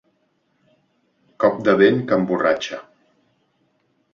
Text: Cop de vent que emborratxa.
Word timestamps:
Cop 1.45 1.61
de 1.67 1.75
vent 1.83 2.01
que 2.09 2.19
emborratxa. 2.23 2.81